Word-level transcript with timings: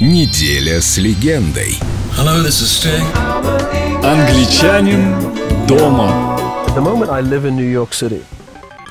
Неделя 0.00 0.80
с 0.80 0.96
легендой. 0.96 1.78
Hello, 2.16 2.42
this 2.42 2.62
is 2.62 2.72
Sting. 2.72 3.04
Англичанин 4.02 5.14
дома. 5.68 6.38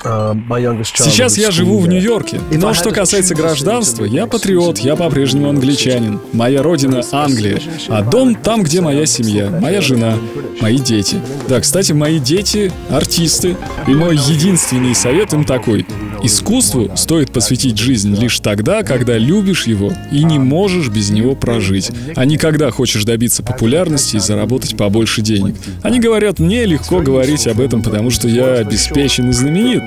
Uh, 0.04 0.84
Сейчас 0.84 1.36
я 1.36 1.50
живу 1.50 1.80
в. 1.80 1.88
Нью-Йорке. 1.88 2.40
Но 2.52 2.72
что 2.74 2.92
касается 2.92 3.34
гражданства, 3.34 4.04
я 4.04 4.28
патриот, 4.28 4.78
я 4.78 4.94
по-прежнему 4.94 5.50
англичанин. 5.50 6.20
Моя 6.32 6.62
родина— 6.62 7.02
Англия. 7.12 7.60
А 7.88 8.02
дом 8.02 8.36
там, 8.36 8.62
где 8.62 8.80
моя 8.80 9.04
семья, 9.04 9.50
моя 9.50 9.80
жена, 9.80 10.14
мои 10.60 10.78
дети. 10.78 11.20
Да, 11.48 11.60
кстати, 11.60 11.90
мои 11.90 12.20
дети— 12.20 12.72
артисты. 12.88 13.56
И 13.88 13.90
мой 13.90 14.16
единственный 14.16 14.94
совет 14.94 15.32
им 15.32 15.44
такой. 15.44 15.84
Искусству 16.22 16.90
стоит 16.96 17.32
посвятить 17.32 17.78
жизнь 17.78 18.14
лишь 18.14 18.40
тогда, 18.40 18.82
когда 18.82 19.16
любишь 19.16 19.66
его 19.66 19.92
и 20.12 20.22
не 20.22 20.38
можешь 20.38 20.88
без 20.88 21.10
него 21.10 21.34
прожить, 21.34 21.90
а 22.14 22.24
не 22.26 22.36
когда 22.36 22.70
хочешь 22.70 23.04
добиться 23.04 23.42
популярности 23.42 24.16
и 24.16 24.20
заработать 24.20 24.76
побольше 24.76 25.22
денег. 25.22 25.56
Они 25.82 25.98
говорят, 25.98 26.38
мне 26.38 26.66
легко 26.66 27.00
говорить 27.00 27.46
об 27.46 27.60
этом, 27.60 27.82
потому 27.82 28.10
что 28.10 28.28
я 28.28 28.54
обеспечен 28.54 29.30
и 29.30 29.32
знаменит. 29.32 29.84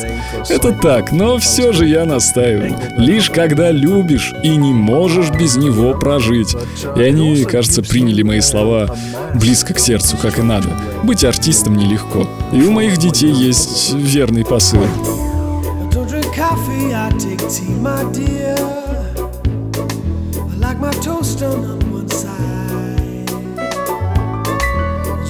Это 0.49 0.71
так, 0.71 1.11
но 1.11 1.37
все 1.37 1.71
же 1.71 1.87
я 1.87 2.05
настаиваю. 2.05 2.75
Лишь 2.97 3.29
когда 3.29 3.71
любишь 3.71 4.33
и 4.43 4.49
не 4.49 4.73
можешь 4.73 5.29
без 5.29 5.55
него 5.55 5.93
прожить. 5.93 6.55
И 6.95 7.01
они, 7.01 7.43
кажется, 7.45 7.83
приняли 7.83 8.23
мои 8.23 8.41
слова 8.41 8.95
близко 9.35 9.73
к 9.73 9.79
сердцу, 9.79 10.17
как 10.17 10.39
и 10.39 10.41
надо. 10.41 10.69
Быть 11.03 11.23
артистом 11.23 11.75
нелегко. 11.75 12.27
И 12.51 12.61
у 12.61 12.71
моих 12.71 12.97
детей 12.97 13.31
есть 13.31 13.93
верный 13.93 14.43
посыл. 14.43 14.83
Coffee, 16.53 16.93
I 16.93 17.09
take 17.17 17.39
tea, 17.49 17.73
my 17.81 18.03
dear. 18.11 18.53
I 20.37 20.55
like 20.57 20.77
my 20.77 20.91
toast 21.01 21.39
done 21.39 21.65
on 21.65 21.79
one 21.91 22.07
side. 22.07 23.27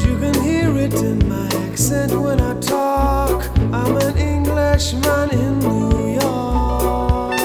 You 0.03 0.17
can 0.19 0.33
hear 0.43 0.75
it 0.75 0.93
in 0.95 1.25
my 1.29 1.47
accent 1.65 2.11
when 2.11 2.41
I 2.41 2.59
talk. 2.59 3.49
I'm 3.71 3.95
an 3.95 4.17
Englishman 4.17 5.29
in 5.31 5.59
New 5.59 6.19
York. 6.19 7.39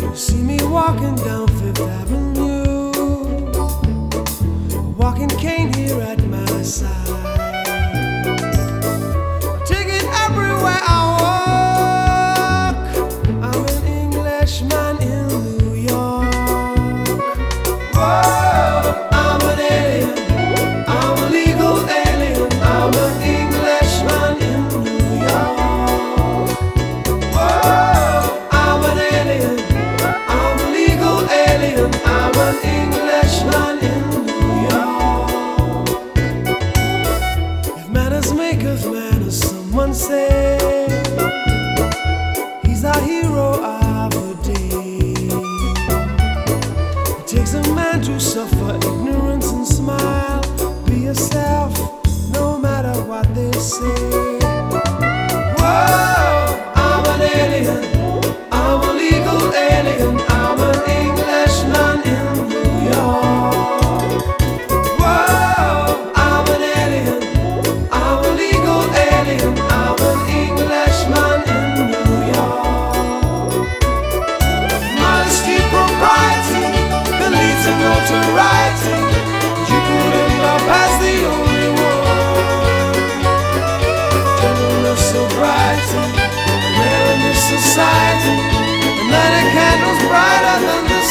You 0.00 0.16
see 0.16 0.42
me 0.42 0.58
walking 0.64 1.16
down 1.16 1.47
far. 17.98 18.27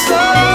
so 0.07 0.46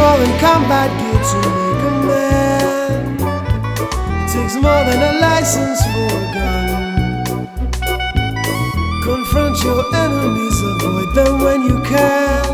more 0.00 0.16
than 0.16 0.32
combat 0.38 0.88
gear 0.98 1.20
to 1.30 1.38
make 1.56 1.82
a 1.90 1.94
man. 2.08 3.00
It 4.22 4.28
takes 4.32 4.54
more 4.54 4.82
than 4.88 5.00
a 5.10 5.12
license 5.28 5.80
for 5.92 6.08
a 6.20 6.24
gun. 6.36 6.68
Confront 9.04 9.56
your 9.62 9.80
enemies, 10.04 10.56
avoid 10.70 11.10
them 11.18 11.34
when 11.44 11.60
you 11.68 11.76
can. 11.92 12.44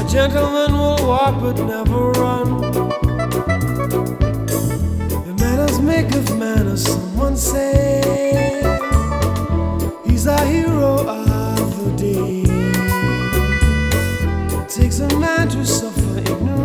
A 0.00 0.04
gentleman 0.08 0.72
will 0.80 1.00
walk 1.06 1.34
but 1.42 1.56
never 1.72 2.00
run. 2.22 2.46
The 5.26 5.34
manners 5.42 5.78
make 5.80 6.10
of 6.14 6.26
manners, 6.38 6.82
someone 6.84 7.36
say. 7.36 8.62
He's 10.06 10.26
our 10.26 10.46
hero 10.46 10.92
of 11.06 11.68
the 11.84 11.90
day. 12.06 12.44
It 14.62 14.68
takes 14.70 15.00
a 15.00 15.08
man 15.18 15.48
to 15.50 15.66
suffer 15.66 15.93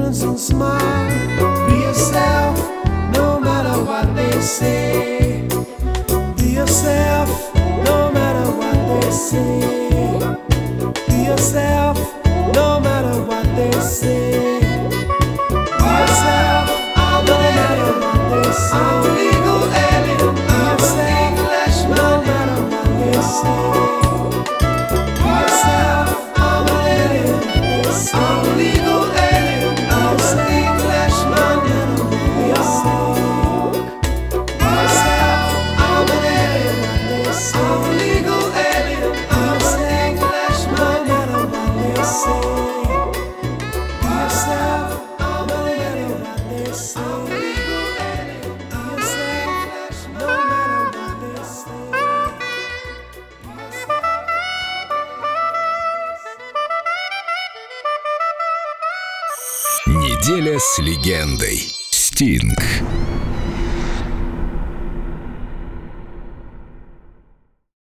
ignorance 0.09 0.23
and 0.23 0.39
smile. 0.39 1.69
Be 1.69 1.79
yourself, 1.81 2.57
no 3.13 3.39
matter 3.39 3.83
what 3.83 4.15
they 4.15 4.41
say. 4.41 5.47
Be 6.37 6.53
yourself, 6.55 7.08
Неделя 59.89 60.59
с 60.59 60.77
легендой. 60.77 61.67
Стинг. 61.89 62.59